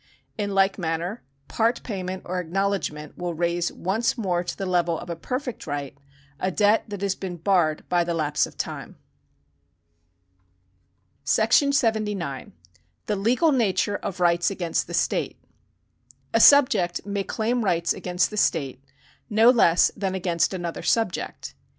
[0.35, 5.11] In like manner part payment or acknowledgment will raise once more to the level of
[5.11, 5.95] a perfect right
[6.39, 8.95] a debt that has been barred by the lapse of time.§
[11.75, 12.53] 79.
[13.05, 15.37] The Legal Nature of Rights against the State.
[16.33, 18.83] A subject may claim rights against the state,
[19.29, 21.53] no less than against another subject.